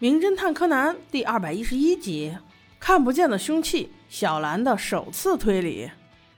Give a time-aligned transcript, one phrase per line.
[0.00, 2.36] 名侦探柯南第二百一十一集：
[2.80, 5.88] 看不见的凶器——小兰的首次推理。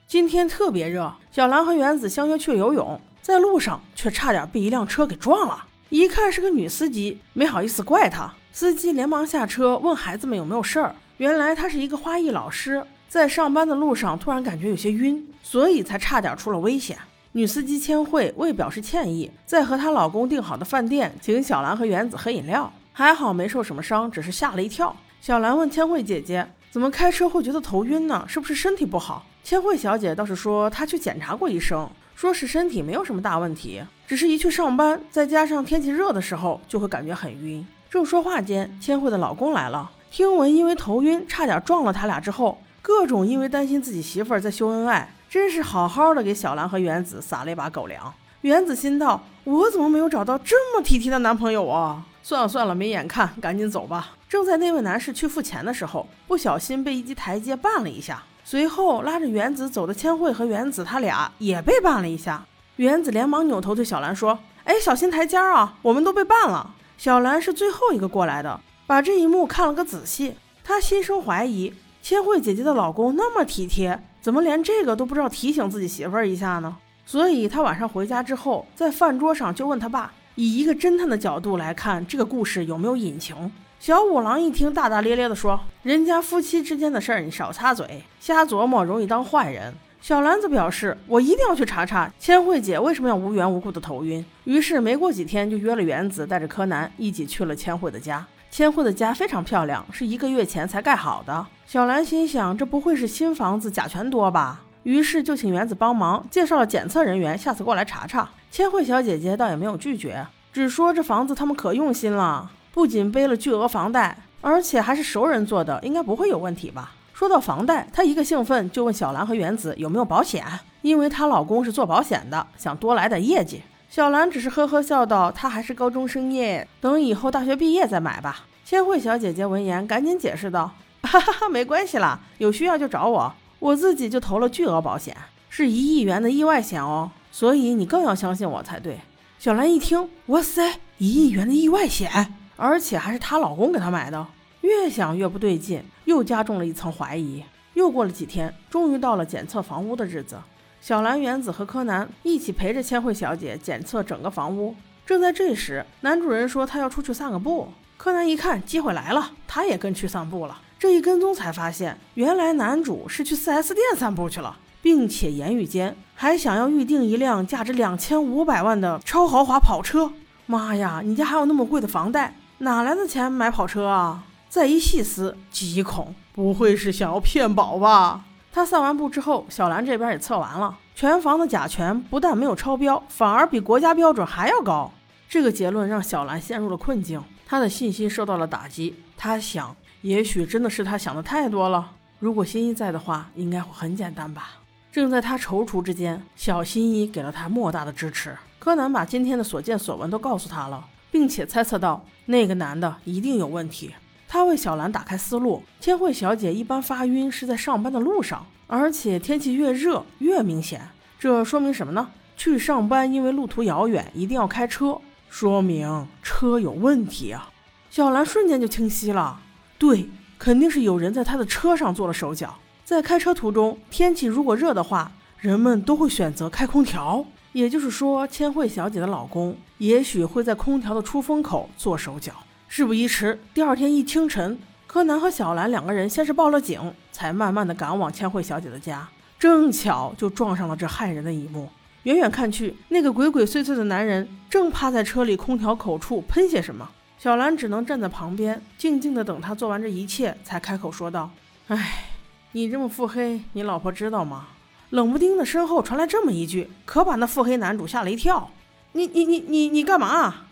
[0.07, 5.65] 今天特别热，小兰和原子相约去游泳，在路上却差点被一辆车给撞了。
[5.89, 8.31] 一看是个女司机，没好意思怪她。
[8.53, 10.95] 司机连忙下车问孩子们有没有事儿。
[11.17, 16.99] 原来她是一个花艺老师，在上班的路上突然感觉有些晕，所以才差点出了危险。
[17.33, 22.71] 女司机千惠为表示歉意，在和她老公订好的饭店请小兰和原子喝饮料。
[22.99, 24.97] 还好没受什么伤，只是吓了一跳。
[25.21, 28.25] 小兰问千惠姐姐：“怎么开车会觉得头晕呢？
[28.27, 37.67] 是不是身体不好？”千惠小姐倒是说她去检查过医生，说是身体没有什么大问题，只是一去上班，再加上天气热的时候，就会感觉很晕。
[37.91, 48.15] 正说话间，千惠的老公来了，听闻因为头晕差点撞了他俩之后，各种因为担心自己媳妇儿在秀恩爱，真是好好的给小兰和原子撒了一把狗粮。
[48.47, 54.13] 原子心道：“我怎么没有找到这么体贴的男朋友啊？”算了算了，没眼看，赶紧走吧。
[54.29, 58.23] 正在那位男士去付钱的时候，不小心被一级台阶绊了一下。
[58.45, 62.47] 随后拉着原子走的千惠和原子他俩也被绊了一下。
[62.77, 65.75] 原子连忙扭头对小兰说：“哎，小心台阶啊！
[65.83, 70.37] 我们都被绊了。”小兰是最后一个过来的，把这一幕看了个仔细。
[70.63, 76.77] 她心生怀疑：千惠姐姐的老公那么体贴，怎么连这个都不知道提醒自己媳妇儿一下呢？
[77.07, 80.13] 所以他晚上回家之后，在饭桌上就问他爸。
[80.35, 83.51] 以一个侦探的角度来看，这个故事有没有隐情？
[83.79, 98.27] 小五郎一听，大大咧咧地说：“人家夫妻之间的事儿，你少插嘴，瞎琢磨容易当坏人。”小兰子表示：“我一定要去查查千惠姐为什么要无缘无故的头晕。”于是没过几天，就约了原子带着柯南一起去了千惠的家。
[98.51, 101.47] 千惠的家非常漂亮，是一个月前才盖好的。
[101.67, 104.63] 小兰心想：这不会是新房子甲醛多吧？
[104.87, 108.31] 于是就请原子帮忙介绍了检测人员，下次过来查查。
[108.53, 116.93] 千惠小姐姐倒也没有拒绝，只说这房子他们可用心了，不仅背了巨额房贷，而且还是熟人做的，应该不会有问题吧？
[117.13, 120.45] 说到房贷，她一个兴奋就问小兰和原子有没有保险，
[120.83, 123.63] 因为她老公是做保险的，想多来点业绩。
[123.91, 130.71] 小兰只是呵呵笑道：“她还是高中生耶，等以后大学毕业再买吧。”千惠小姐姐闻言赶紧解释道
[131.03, 135.17] ：“哈哈哈，没关系啦，有需要就找我。”我自己就投了巨额保险，
[135.49, 139.01] 是一亿元的意外险哦，所以你更要相信我才对。
[139.39, 144.27] 小兰一听，哇塞，一亿元的意外险，而且还是她老公给她买的，
[144.61, 147.43] 越想越不对劲，又加重了一层怀疑。
[147.75, 150.39] 又过了几天，终于到了检测房屋的日子，
[150.81, 154.75] 小兰、原子和柯南一起陪着千惠小姐检测整个房屋。
[155.05, 160.59] 正在这时，男主人说他要出去散个步，柯南一看机会来了，他也跟去散步了。
[160.79, 170.13] 这一跟踪才发现，原来男主是去 4S 店散步去了，并且言语间还想要预定一辆价值两千五百万的超豪华跑车。
[170.45, 174.25] 妈呀，你家还有那么贵的房贷，哪来的钱买跑车啊？
[174.51, 178.25] 再一细思极恐，不会是想要骗保吧？
[178.53, 184.93] 他散完步之后，小兰这边也测完了，全房的甲醛不但没有超标，反而比国家标准还要高。
[185.27, 188.95] 这个结论让小兰陷入了困境，她的信心受到了打击。
[189.17, 189.75] 她想。
[190.07, 191.91] 也许真的是他想的太多了。
[192.21, 194.51] 如果新一在的话，应该会很简单吧。
[194.93, 198.37] 正在他踌躇之间，小新一给了他莫大的支持。
[198.61, 203.97] 柯南把今天的所见所闻都告诉他了，并且猜测到那个男的一定有问题。
[204.29, 210.83] 他为小兰打开思路：千惠小姐一般发晕是在上班的路上，而且天气越热越明显。
[211.19, 212.09] 这说明什么呢？
[212.37, 217.51] 去上班因为路途遥远，一定要开车，说明车有问题啊！
[217.91, 219.41] 小兰瞬间就清晰了。
[219.79, 222.59] 对，肯定是有人在他的车上做了手脚。
[222.85, 227.25] 在开车途中，天气如果热的话，人们都会选择开空调。
[227.53, 232.33] 也就是说，千惠小姐的老公也许会在空调的出风口做手脚。
[232.69, 239.09] 事不宜迟，第二天一清晨，柯南和小兰两个人先是报了警，才慢慢的赶往千惠小姐的家。
[239.39, 241.69] 正巧就撞上了这骇人的一幕。
[242.03, 246.91] 远远看去，那个鬼鬼祟祟的男人正趴在车里空调口处喷些什么。
[247.19, 251.31] 小兰只能站在旁边，静静的等他做完这一切，才开口说道
[251.69, 252.05] ：“哎，
[252.53, 254.49] 你这么腹黑，你老婆知道吗？”
[254.91, 258.51] 冷不丁的身后传来这么一句，可把那腹黑男主吓了一跳。
[258.93, 260.43] “你你你你你干嘛？”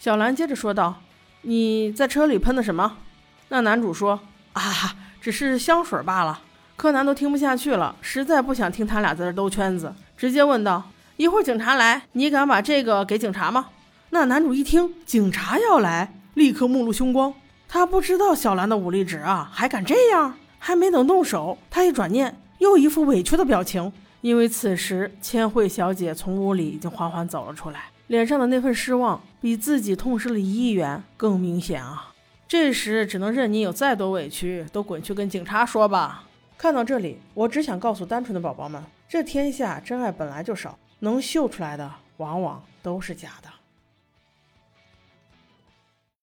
[0.00, 1.02] 小兰接着说道
[1.42, 2.98] ：“你在车里喷的什么？”
[3.50, 4.20] 那男主说
[4.54, 4.62] ：“啊，
[5.20, 6.40] 只是香水罢了。”
[6.74, 10.84] 柯南都听不下去了，实在不想听他俩在这兜圈子，直接问道
[11.18, 13.66] ：“一会儿警察来，你敢把这个给警察吗？”
[14.14, 17.32] 那男主一听警察要来，立刻目露凶光。
[17.66, 20.34] 他不知道小兰的武力值啊，还敢这样？
[20.58, 23.90] 还没等动手，他一转念，又一副委屈的表情。
[24.20, 32.12] 因为此时千惠小姐从屋里已经缓缓走了出来，脸上的那份失望比自己痛失了一亿元更明显啊！
[32.46, 36.24] 这时只能任你有再多委屈，都滚去跟警察说吧。
[36.58, 43.48] 看到这里，我只想告诉单纯的宝宝们：这天下真爱本来就少，能秀出来的往往都是假的。